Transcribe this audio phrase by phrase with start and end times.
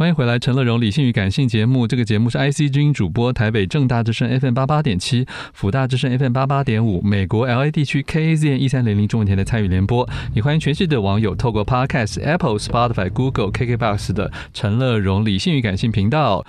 [0.00, 1.86] 欢迎回来，陈乐融理性与感性节目。
[1.86, 10.08] 这个节目是 IC 之音主播，台北正大之声 FM 八八点七，辅大之声 FM 八八点五，美国 LA 地区 KAZN 一三零零中文台的参与联播。
[10.32, 16.46] 也欢迎全世界的网友透过 Podcast、Apple、Spotify、Google、KKBox 的陈乐融理性与感性频道。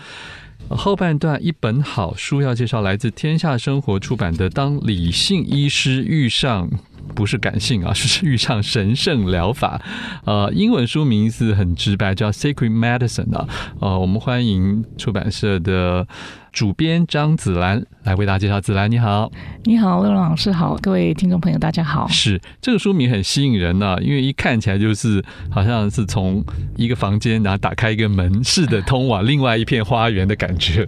[0.70, 6.70] 后半段一本好书要介绍，来自天下生活出版的《当理性医师遇上》。
[7.16, 9.82] 不是感性啊，是遇上神圣疗法。
[10.26, 13.48] 呃，英文书名字很直白，叫《Sacred Medicine》啊。
[13.80, 16.08] 呃，我们欢迎出版社的
[16.52, 18.62] 主编张子兰来为大家介绍。
[18.62, 19.32] 子兰，你好，
[19.64, 22.08] 你好，乐融老师好，各位听众朋友，大家好。
[22.08, 26.44] 是这个书名很吸引人呢、啊，因为一看起来就是好像是从
[26.78, 30.88] 一个房间，然后打开一个门似的，通往另外一片花园的感觉。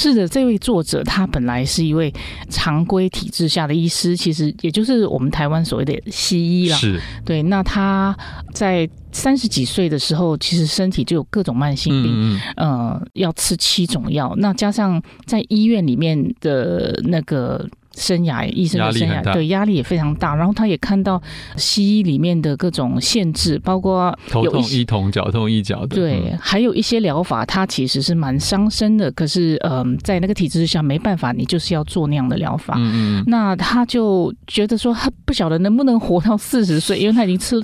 [0.00, 2.10] 是的，这位作者他本来是一位
[2.48, 6.76] 常规体制下的医师，其实也就是我们台湾所谓的西医啦。
[6.78, 7.42] 是，对。
[7.42, 8.16] 那他
[8.54, 14.34] 在三十几岁的时候，其实身体就有各种慢性病，嗯，呃，要吃七种药。
[14.38, 17.68] 那加上在医院里面的那个。
[17.96, 20.34] 生涯，医生的生涯，对，压力也非常大。
[20.34, 21.20] 然后他也看到
[21.56, 25.96] 西医里面的各种限制，包括头痛医头，脚痛医脚的。
[25.96, 29.10] 对，还有一些疗法，它其实是蛮伤身的。
[29.10, 32.74] 可是，嗯、呃，在那个体制下，没办法，你就是要做那样的疗法。
[32.78, 33.24] 嗯嗯。
[33.26, 37.60] 那他就觉得说，他不晓得能不能活到四十岁，因为他已经吃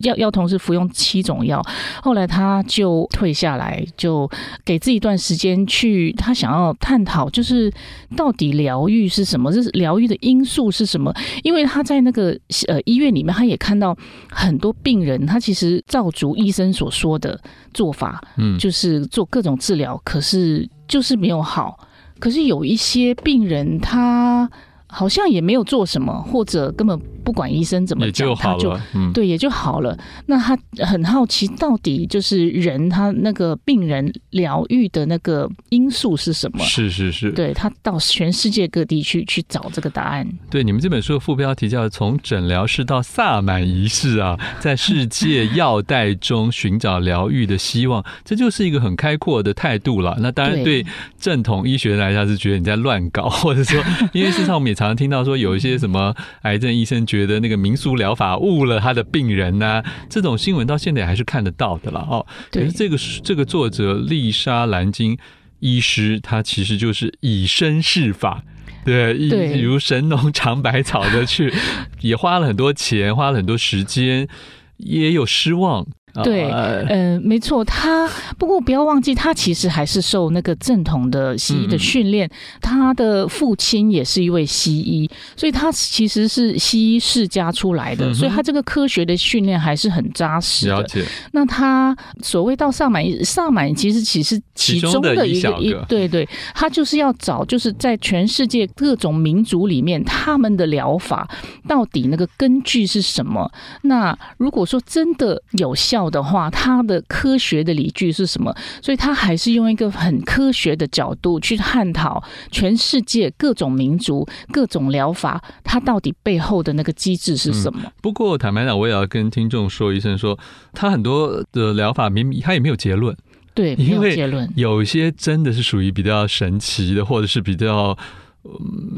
[0.00, 1.62] 要，要同时服用七种药。
[2.02, 4.28] 后来他就退下来，就
[4.64, 7.70] 给自己一段时间去，他想要探讨，就是
[8.16, 9.52] 到底疗愈是什么？
[9.52, 9.65] 是。
[9.70, 11.12] 疗愈的因素是什么？
[11.42, 13.96] 因为他在那个呃医院里面，他也看到
[14.30, 17.40] 很多病人，他其实照足医生所说的
[17.74, 21.78] 做法，嗯，就是做各种治疗，可是就是没有好。
[22.18, 24.50] 可是有一些病人，他
[24.86, 27.00] 好像也没有做什么，或者根本。
[27.26, 28.78] 不管医生怎么讲，他就
[29.12, 29.98] 对也就好了。
[30.26, 36.64] 那他很好奇，到底就是人他那个病人疗愈的那个因素是什么？
[36.64, 40.24] 是是是，对他到全世界各地去去找这个答案。
[40.48, 50.16] 对，你们这本书的副标题叫“从诊疗室到萨满仪式”啊，在世界药代中寻找疗愈的希望，这就是一个很开阔的态度了。
[50.20, 50.86] 那当然，对
[51.18, 53.82] 正统医学来讲是觉得你在乱搞，或者说，
[54.12, 62.26] 因为事实上我们也常常听到说有一些什么癌症医生觉觉得那个民俗疗法误了他的病人呐、啊，这种新闻到现在还是看得到的了哦。
[62.50, 65.16] 可是这个这个作者丽莎兰金
[65.60, 68.42] 医师，他其实就是以身试法，
[68.84, 69.14] 对，
[69.54, 71.52] 比如神农尝百草的去，
[72.02, 74.28] 也花了很多钱，花了很多时间，
[74.76, 75.86] 也有失望。
[76.22, 82.26] 对，呃，没错，他不过不要忘记，他其实还是受那个正统的西医的训练。
[82.28, 82.30] 嗯、
[82.62, 90.76] 他的父亲也是一位西医，所以他其实是西医世家出来的，嗯、所以他这个科学的训练还是很扎实的。
[90.76, 91.04] 了解。
[91.32, 101.28] 那他所谓到萨满，萨满其实其实其中的一个一，对对，他就是要找，就是在全世界各种民族里面，他们的疗法
[101.68, 103.50] 到底那个根据是什么？
[103.82, 106.05] 那如果说真的有效。
[106.10, 108.54] 的话，他的科学的理据是什么？
[108.82, 117.80] 所以他还是用一个很科学的角度去探讨全世界各种民族、各种疗法，它到底背后的那个机制是什么？
[117.84, 120.38] 嗯、不过坦白讲，我也要跟听众说一声说，说
[120.72, 123.16] 他很多的疗法明明他也没有结论，
[123.54, 124.50] 对，没有结论。
[124.56, 127.96] 有些真的是属于比较神奇的，或者是比较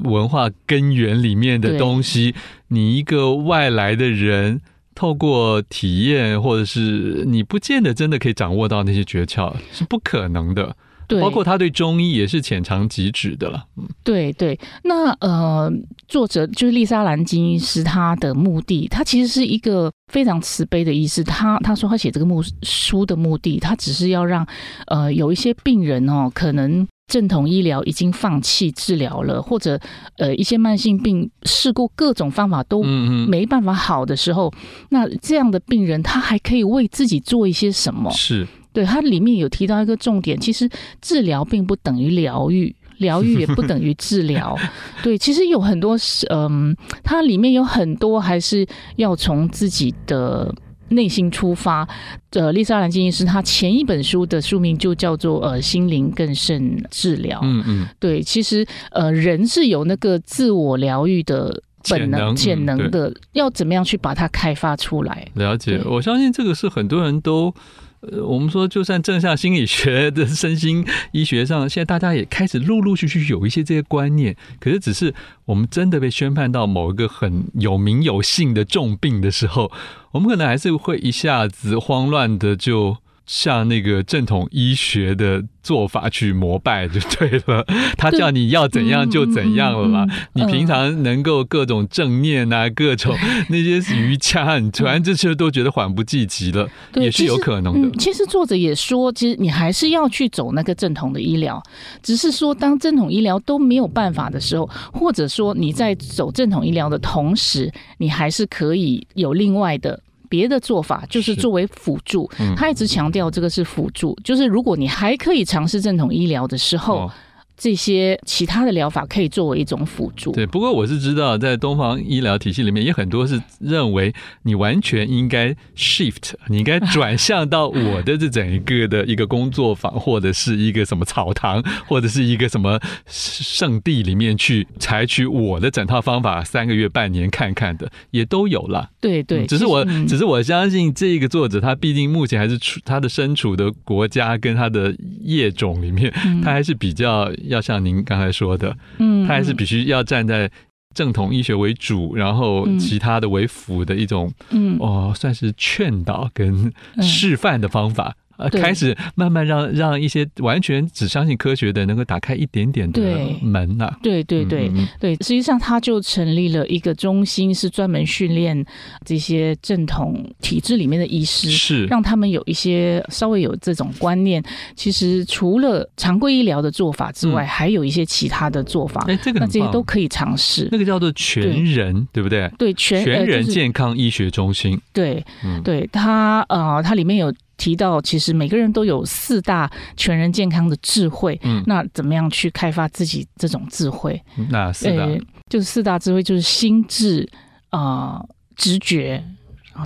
[0.04, 2.34] 文化根源里面的东西，
[2.68, 4.60] 你一个外来的人。
[4.98, 10.74] 透过体验，或者是你不见得真的可以掌握到那些诀窍，是不可能的。
[11.06, 13.64] 对，包括他对中医也是浅尝即止的了。
[13.76, 14.58] 嗯，对对。
[14.82, 15.72] 那呃，
[16.08, 21.22] 作者就是丽莎兰金医师，他的目的，他其实是一个非常慈悲的医师。
[21.22, 24.44] 他他说他写这个目书的目的，他只是要让
[24.88, 26.84] 呃有一些病人哦，可能。
[27.08, 29.80] 正统医疗已经放弃治疗了，或者
[30.18, 34.52] 呃一些慢性病试过各种方法都没办法好的时候，
[34.90, 38.10] 那这样的病人他还可以为自己做一些什么？
[38.12, 40.68] 是，对，他里面有提到一个重点，其实
[41.00, 44.54] 治疗并不等于疗愈，疗愈也不等于治疗。
[45.02, 48.66] 对，其实有很多是嗯，它里面有很多还是
[48.96, 50.54] 要从自己的。
[50.90, 51.88] 内心出发，
[52.30, 57.40] 呃，丽莎兰金医师他前一本书的书名就叫做呃心灵更胜治疗。
[57.42, 65.26] 嗯嗯，对，其实呃人是有那个自我疗愈的本能潜能，的，嗯，要怎么样去把它开发出来？
[65.34, 67.54] 了解，我相信这个是很多人都。
[68.00, 74.36] 呃，我们说，就算正向心理学的身心医学上，现在大家也开始陆陆续续有一些这些观念。
[74.60, 75.12] 可是，只是
[75.46, 79.72] 我们真的被宣判到某一个很有名有姓的重病的时候，
[80.12, 82.98] 我们可能还是会一下子慌乱的就
[83.28, 87.62] 像那个正统医学的做法去膜拜就对了，
[87.98, 90.06] 他叫你要怎样就怎样了嘛。
[90.32, 93.14] 你平常能够各种正念啊，各种
[93.50, 97.98] 那些瑜伽，你突然这些都觉得缓不济急了，也是有可能的。
[97.98, 101.62] 其实作者也说，其实你还是要去走那个正统的医疗，
[102.02, 110.00] 只是说当正统医疗都没有办法的时候，或者说你在走正统医疗的同时，你还是可以有另外的。
[110.28, 111.38] 别的做法就是。
[111.38, 117.02] 作为辅助，嗯、他一直强调这个是辅助，就是如果你还可以尝试正统医疗的时候。
[117.02, 117.12] 哦
[117.58, 120.30] 这些其他的疗法可以作为一种辅助。
[120.30, 124.14] 对，不过我是知道，在东方医疗体系里面，也很多是认为
[124.44, 138.90] 你完全应该 shift，你应该转向到我的这整一个的一个工作坊，或者是一个什么草堂，或者是一个什么圣地里面去采取我的整套方法，三个月、半年看看的，也都有了。
[139.00, 144.94] 对对，只是我，只是我相信这个作者，他毕竟目前还是处他的身处的国家跟他的
[145.24, 146.12] 业种里面，
[146.44, 147.28] 他还是比较。
[147.48, 150.50] 要像您刚才说的，嗯，他还是必须要站在
[150.94, 158.16] 正统医学为主，然后其他的为辅的一种，嗯，哦，算是劝导跟示范的方法。
[158.38, 163.00] 呃，开始慢慢让让一些完全只相信科学的能够打开一点点的
[163.42, 163.98] 门呐、啊。
[164.00, 168.64] 对对对对，对，实际上他就成立了一个中心，是专门训练
[169.04, 174.42] 这些正统体制里面的医师，是让他们有一些稍微有这种观念。
[174.76, 179.04] 其实除了常规医疗的做法之外，嗯、还有一些其他的做法。
[179.08, 180.68] 哎，这个那这些都可以尝试。
[180.70, 182.48] 那个叫做全人，对，对不对？
[182.56, 184.80] 对，全全人健康医学中心。
[184.92, 185.24] 对，
[185.64, 187.34] 对，它呃，它里面有。
[187.58, 191.38] 提到，其实每个人都有四大全人健康的智慧。
[191.42, 194.18] 嗯，那怎么样去开发自己这种智慧？
[194.48, 195.18] 那四大、呃、
[195.50, 197.28] 就是四大智慧，就是心智
[197.68, 199.22] 啊、呃、直觉、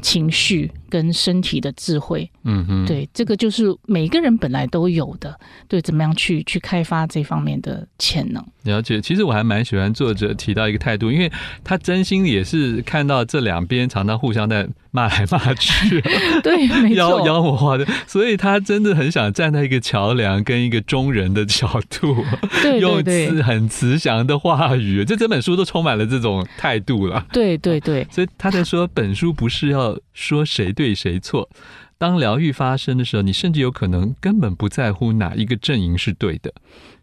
[0.00, 2.30] 情绪跟身体的智慧。
[2.44, 5.38] 嗯哼，对，这个就是每个人本来都有的。
[5.66, 8.44] 对，怎么样去去开发这方面的潜能？
[8.64, 11.32] 了解，其实我还蛮喜欢作者提到一个态度，因为
[11.64, 16.00] 他真心也是看到这两边常常互相在骂来骂去，
[16.44, 22.24] 对，没错，妖妖魔化的，所以他真的很想站在一个桥梁跟一个中人的角度，
[22.62, 27.26] 对，对，对，用慈很慈祥的话语，这整本书都充满了这种态度了。
[27.32, 31.48] 对对对，所以他在说，本书不是要说谁对谁错。
[31.96, 36.52] 当疗愈发生的时候，你甚至有可能根本不在乎哪一个阵营是对的，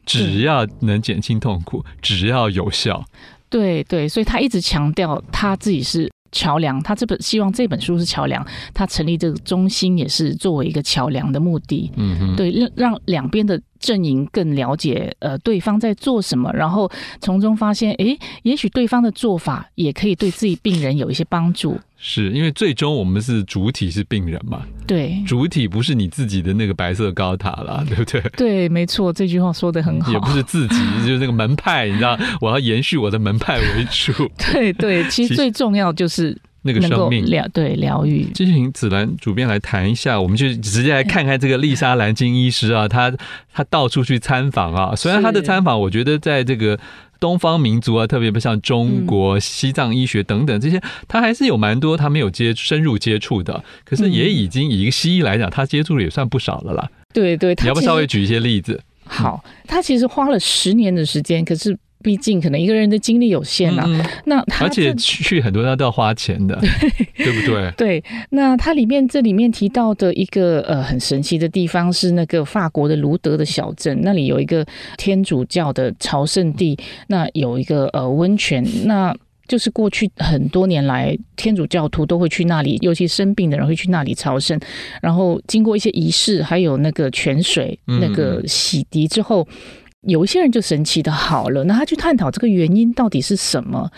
[0.05, 3.03] 只要能减轻痛苦，只要有效。
[3.49, 11.91] 对对，所以他一直强调他自己是桥梁，他这本希望这本书是桥梁，他成立这个中心也是作为一个桥梁的目的。
[11.95, 16.89] 嗯嗯，对，让让两边的阵营更了解呃对方在做什么，然后
[17.21, 21.77] 从中发现，哎，也许对方的做法也可以对自己病人有一些帮助。
[22.01, 24.61] 是因为最终我们是主体是病人嘛？
[24.87, 28.21] 对，主体不是你自己的那个白色高塔啦， 对不对？
[28.37, 30.09] 对，没错，这句话说的很好。
[30.11, 30.75] 也不是自己，
[31.05, 34.13] 就是那个门派，你知道，我要延续我的门派为主。
[34.53, 38.25] 对 对，其实最重要就是那个生命疗，对疗愈。
[38.33, 43.13] 请子兰主编来谈一下，我们就直接来看看这个丽莎兰金医师啊，他
[43.53, 46.79] 他到处去参访啊，虽然他的参访，我觉得在这个。
[47.19, 53.63] 东方民族啊，特别不像中国西藏医学等等这些，他还是有蛮多他没有接深入接触的。
[53.83, 56.89] 可是也已经以一个西医来讲，他接触的也算不少了啦。
[57.13, 58.81] 对对，你要不稍微举一些例子？
[59.05, 61.77] 好，他其实花了十年的时间，可是。
[62.01, 66.57] 毕竟可能一个人的精力有限啊，嗯、那他而且去很多地方都要花钱的，
[67.15, 67.71] 对，对不对？
[67.75, 74.65] 对，那它里面这里面提到的一个呃很神奇的地方是那个法国的卢德的小镇，那里有一个
[74.97, 76.77] 天主教的朝圣地，
[77.07, 79.13] 那有一个呃温泉，那
[79.47, 84.57] 就是过去很多年来天主教徒都会去那里，尤其生病的人会去那里朝圣，
[85.01, 89.45] 然后经过一些仪式，还有那个泉水那个洗涤之后。
[90.07, 93.91] 有一些人就神奇的好了，那他去探讨这个原因到底是什么？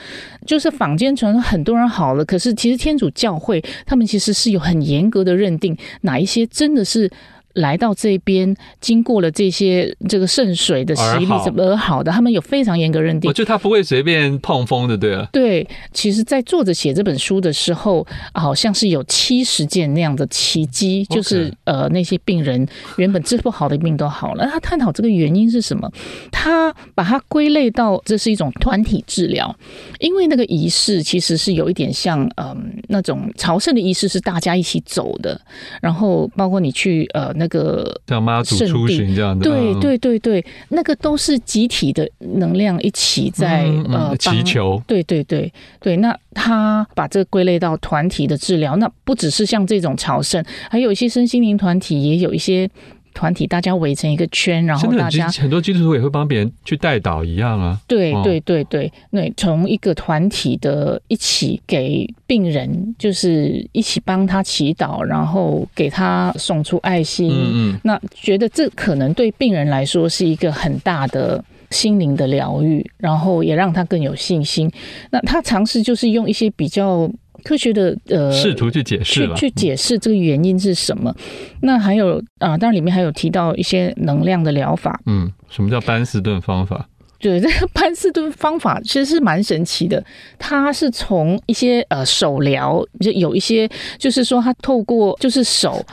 [0.46, 7.12] 就是坊间传很多人好了，可是其实天主教会他们其实是有很严格的认定，哪一些真的是。
[7.56, 12.12] 来到这边，经过了这些这个圣水的洗礼，怎么而好的？
[12.12, 13.28] 他们有非常严格认定。
[13.28, 15.28] 我觉得他不会随便碰风的，对啊。
[15.34, 22.66] 对，其实，在作者写这本书的时候，好像是有七十件那样的奇迹，就是呃，那些病人
[22.96, 24.48] 原本治不好的病都好了。
[24.48, 25.92] 他探讨这个原因是什么？
[26.32, 29.54] 他把它归类到这是一种团体治疗，
[30.00, 35.40] 因为那个仪式其实是有一点像嗯、呃、那种朝圣的仪式，是大家一起走的，
[35.82, 37.34] 然后包括你去呃。
[37.42, 45.98] 那个像妈祖出行这样的，对对对对，那个都是集体的能量一起在、嗯嗯、呃祈求，对对对对。
[45.98, 52.70] 那他把这个归类到团体的治疗，那不只是像这种朝圣，还有一些身心灵团体，也有一些。
[53.14, 57.80] 团体大家围成一个圈，然后大家很多基督徒也会帮别人去代祷一样啊。
[57.88, 67.30] 对对对对，那从一个团体的一起给病人，就是一起帮他祈祷，然后给他送出爱心。
[67.32, 74.72] 嗯嗯，那觉得这可能对病人来说是一个很大的心灵的疗愈，然后也让他更有信心。
[75.10, 77.10] 那他尝试就是用一些比较。
[77.44, 81.14] 科学的呃，试图去解释去去解释这个原因是什么？
[81.62, 85.00] 那还有啊，当然里面还有提到一些能量的疗法。
[85.06, 86.88] 嗯，什么叫班斯顿方法？
[87.20, 90.04] 对，这个班斯顿方法 其实是蛮神奇的。
[90.40, 93.70] 它是从一些呃手疗，就有一些
[94.00, 95.86] 就是说，它透过就是手。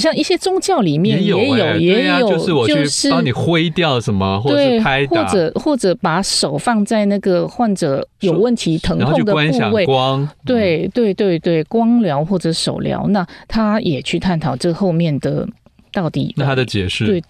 [0.00, 2.74] 像一些宗教里面也有，也有，欸、也有就是我去
[3.10, 15.46] 帮你挥掉什么，或者拍打，或者或者把手放在那个患者有问题疼痛的部位，光，对对对对，光疗或者手疗，那他也去探讨这后面的
[15.92, 16.34] 到底。
[16.36, 17.22] 那他的解释，对，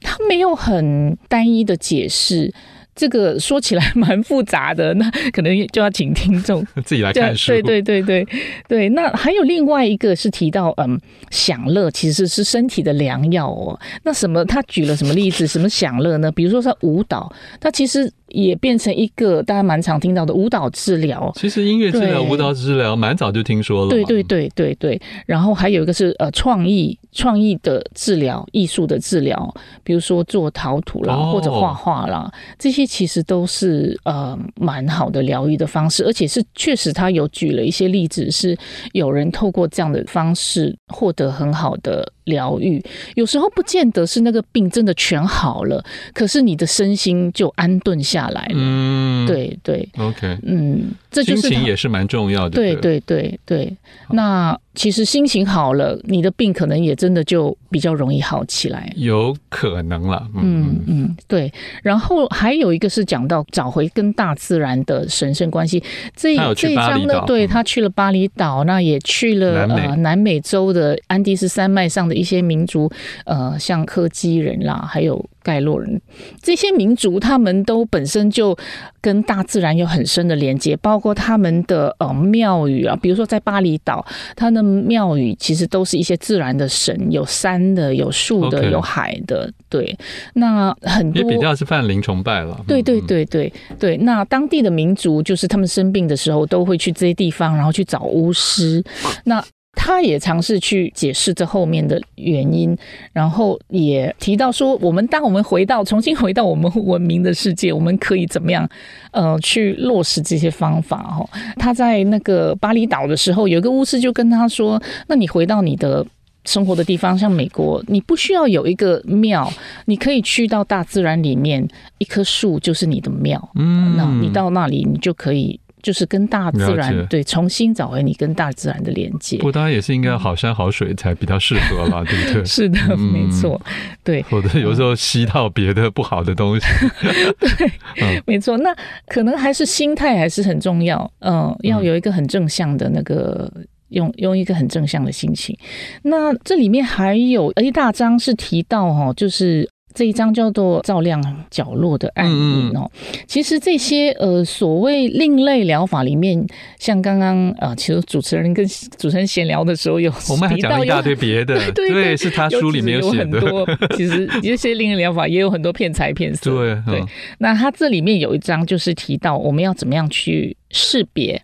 [0.00, 2.52] 他没有很单一的解释。
[2.98, 7.52] 这个说起来蛮复杂的，那可能就要请听众 自己来看书。
[7.52, 8.26] 对对对对
[8.66, 11.00] 对，那还有另外一个是提到，嗯，
[11.30, 13.78] 享乐其实是身体的良药哦。
[14.02, 14.44] 那什么？
[14.44, 15.46] 他举了什么例子？
[15.46, 16.32] 什么享乐呢？
[16.32, 18.12] 比如说他舞蹈，他其实。
[18.30, 21.32] 也变成一个大家蛮常听到的舞蹈治疗。
[21.34, 23.90] 其实音乐治疗、舞蹈治疗蛮早就听说了。
[23.90, 25.00] 对对对对对。
[25.24, 38.56] 然后还有一个是呃创意创意的治疗、艺术的治疗，比如说做陶土啦，或者画画啦，这些其实都是呃蛮好的疗愈的方式，而且是确实他有举了一些例子，是
[38.92, 42.12] 有人透过这样的方式获得很好的。
[42.28, 42.78] 疗愈。
[43.14, 48.54] 有时候不见得是那个病真的全好了，可是你的身心就安顿下来了。
[48.54, 50.90] 嗯，对对，OK，嗯，
[51.24, 52.50] 这就是心情也是蛮重要的。
[52.50, 53.76] 对对对对，
[54.10, 54.58] 那。
[54.74, 60.24] 其实心情好了，你的病可能也真的就比较容易好起来，有可能了。
[60.36, 61.52] 嗯嗯，对。
[61.82, 65.82] 然后还有一个是讲到找回跟大自然的神圣关系。
[66.14, 72.88] 这这一章呢，对，他去了巴厘岛，那也去了南呃南美洲的安第斯山脉上的一些民族，
[73.24, 75.28] 呃，像柯基人啦，还有。
[75.42, 76.00] 盖洛人
[76.42, 78.56] 这些民族，他们都本身就
[79.00, 84.04] 跟大自然有很深的连接，包括他们的呃庙宇啊，比如说在巴厘岛，
[84.36, 89.50] 他的庙宇其实都是一些自然的神，有山的，有树的，有海的。
[89.68, 89.96] 对，
[90.34, 92.58] 那很多也比较是泛灵崇拜了。
[92.66, 98.82] 对对对对对，那当地的民族就是他们生病的时候都会去这些地方，然后去找巫师。
[99.24, 99.44] 那
[99.80, 102.76] 他也尝试去解释这后面的原因，
[103.12, 108.68] 然后也提到说，我们当我们回到重新回到我们文明的世界，我们可以怎么样？
[109.12, 111.24] 呃，去落实这些方法哈。
[111.56, 116.04] 他在那个巴厘岛的时候，有一个巫师就跟他说：“那你回到你的
[116.44, 119.48] 生活的地方，像美国，你不需要有一个庙，
[119.84, 121.66] 你可以去到大自然里面，
[121.98, 123.48] 一棵树就是你的庙。
[123.54, 129.36] 嗯，那你到那里，你就可以。”就是跟大自然对，重新找回你跟大自然的连接。
[129.38, 132.44] 不过当然也是应该好山好水才比较适合啦， 对不对？
[132.44, 133.60] 是的，嗯、没错，
[134.04, 134.22] 对。
[134.24, 136.66] 否则有时候吸到别的不好的东西。
[137.38, 137.70] 对，
[138.02, 138.56] 嗯、没错。
[138.58, 138.74] 那
[139.06, 141.10] 可能还是心态还是很重要。
[141.20, 143.50] 嗯，要有一个很正向的那个，
[143.88, 145.56] 用用一个很正向的心情。
[146.02, 149.68] 那这里面还有一大章是提到哈，就是。
[149.94, 152.88] 这一章叫做“照亮角落的暗影”哦，
[153.26, 156.46] 其实这些呃所谓另类疗法里面，
[156.78, 158.64] 像刚刚呃，其实主持人跟
[158.96, 163.66] 主持人闲聊的时候有提到，我们还讲了一大堆别的，对， 对，对，对，是他书里面有很多。
[163.96, 167.04] 其实这些另类疗法也有很多骗财骗色，对对。
[167.38, 171.42] 那他这里面有一章就是提到我们要怎么样去识别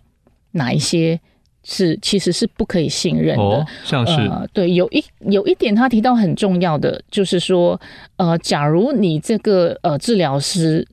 [0.51, 1.19] 哪一些。
[1.67, 3.43] 是，其实是不可以信任的。
[3.43, 7.79] 哦、像是、呃，对，有一有一点他提到很重要的，就是说，
[8.17, 10.87] 呃，假如你这个呃治疗师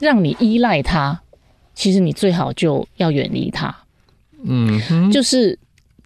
[0.00, 1.20] 让你依赖他，
[1.74, 3.74] 其实你最好就要远离他。
[4.42, 5.56] 嗯哼，就是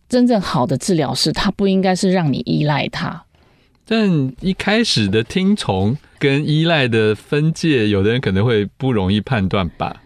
[0.08, 3.24] 真正好的治疗师，他不应该是让你依赖他。
[3.86, 10.02] 但一开始的听从跟依赖的分界，有的人可能会不容易判断吧。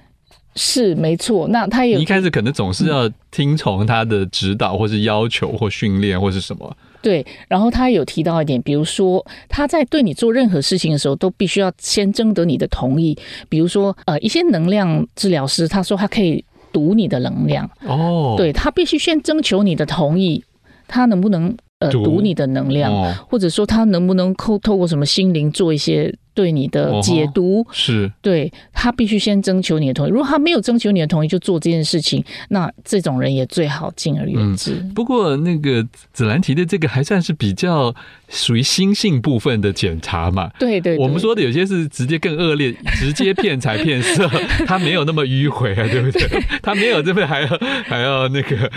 [0.58, 6.76] 是没错，那他也一开始可能总是要听从他的指导，或是要求，或训练，或是什么。
[7.00, 13.16] 对，然后他有提到一点，比如说他在对你做任何事情的时候，都必须要先征得你的同意。
[13.48, 17.70] 比如说，呃，一些能量治疗师，他说他可以读你的能量。
[17.86, 20.44] 哦，对，他必须先征求你的同意，
[20.88, 26.12] 他能不能呃读你的能量，哦、或者说他能不能透透过什么心灵做一些。
[26.38, 30.10] 对你的解读、哦、是对他必须先征求你的同意。
[30.10, 34.74] 如果他没有征求你的同意就做这件事情，那这种人也最好敬而远之。
[34.74, 37.92] 嗯、不过，那个紫兰提的这个还算是比较
[38.28, 40.48] 属于心性部分的检查嘛？
[40.60, 44.28] 对，对对，我们说的有些是直接更恶劣， 直接骗财骗色，
[44.64, 46.40] 他没有那么迂回啊， 对不对？
[46.62, 47.48] 他没有这边还要
[47.84, 48.70] 还要那个，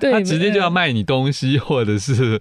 [0.00, 2.40] 对他直接就要卖你东西，或者是。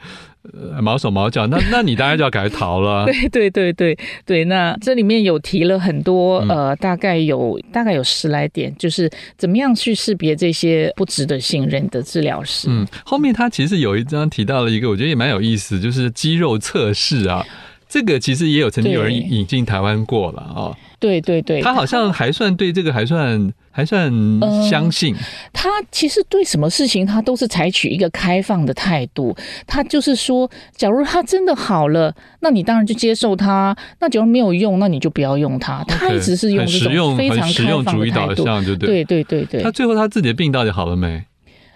[0.51, 3.05] 呃，毛手毛脚，那那你当然就要赶快逃了。
[3.07, 12.67] 对对对对对，那这里面有提了很多，呃，大概有大概有十来点，就是怎么样去识别这些不值得信任的治疗师。
[12.69, 17.45] 嗯，后面他其实有一章提到了一个，我觉得也蛮有意思，就是肌肉测试啊，
[17.88, 20.53] 这个其实也有曾经有人引进台湾过了啊。
[20.55, 24.10] 哦对对对，他好像还算对这个还算还算
[24.69, 25.13] 相信。
[25.51, 29.36] 他其实对什么事情他都是采取一个开放的态度。
[29.67, 35.83] 他就是说，假如他真的好了，那你当然就接受他；那假如没有用，那你就不要用它。
[35.89, 38.45] 他一直是用这种非常开放的态度。
[38.77, 39.62] 对对对对。
[39.62, 41.22] 他最后他自己的病到底好了没？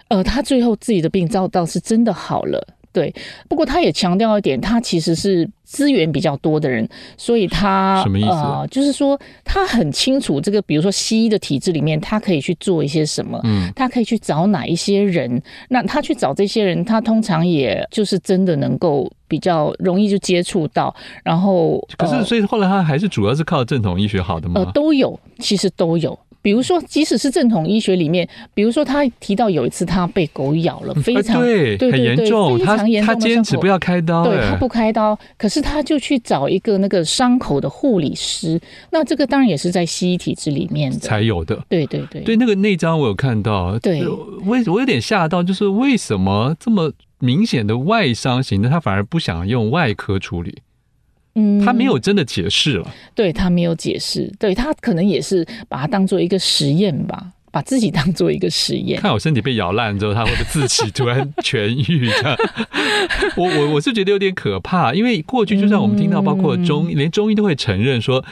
[0.08, 2.66] 呃，他最后自己的病照到是真的好了。
[2.98, 3.14] 对，
[3.48, 8.28] 不过他也强调一点，他其实是资源比较多的人，所以他什么意思？
[8.28, 24.54] 呃，就是说他很清楚这个，比如说西医的体制里面，他可以去做一些什么，嗯，他可以去找哪一些人，那他去找这些人，他通常也就是真的能够比较容易就接触到，然后可是所以后来他还是主要是靠正统医学好的吗？
[24.56, 26.18] 呃，都有，其实都有。
[26.40, 40.98] 比如说，即使是正统医学里面，比如说他提到有一次他被狗咬了，非常对，对，很严重，非常严重，他坚持不要开刀，对，他不开刀，可是他就去找一个那个伤口的护理师，那这个当然也是在西医体制里面的。
[40.98, 50.58] 才有的，对对对，对那个那张我有看到，对，我我有点吓到，就是为什么这么明显的外伤型的，他反而不想用外科处理？
[51.38, 59.00] 嗯，他没有真的解释了，对，他没有解释，对，他可能也是把它当做一个实验吧，把自己当做一个实验。
[59.00, 62.08] 看我身体被咬烂之后，他会不会自己突然痊愈？
[62.10, 62.36] 这样，
[63.36, 68.24] 我我我是觉得有点可怕，因为过去就算我们听到，包括中医，连中医都会承认说。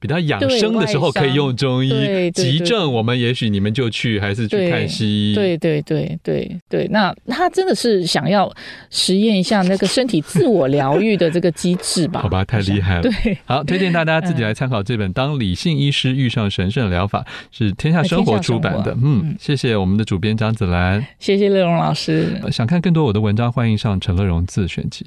[0.00, 5.34] 比较养生的时候可以用中医，急症我们也许你们就去还是去看西医。
[5.34, 8.50] 对对对对对，那他真的是想要
[8.88, 12.22] 实验一下那个身体自我疗愈的这个机制吧？
[12.22, 13.02] 好吧，太厉害了。
[13.02, 17.20] 对，好，推荐大家自己来参考这本《当理性医师遇上神圣疗法》，
[17.52, 18.96] 是天下生活出版的。
[19.02, 22.40] 嗯，谢谢我们的主编张子兰，谢谢乐荣老师。
[22.50, 25.04] 想看更多我的文章，欢迎上陈乐荣自选集。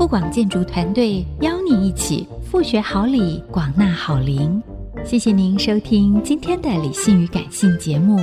[0.00, 4.58] 富广建筑团队邀您一起复学好礼，广纳好邻。
[5.04, 8.18] 谢谢您收听今天的理性与感性节目。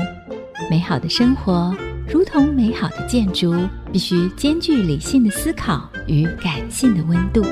[0.72, 1.72] 美好的生活
[2.12, 3.54] 如同美好的建筑，
[3.92, 7.46] 必须兼具理性的思考与感性的温度。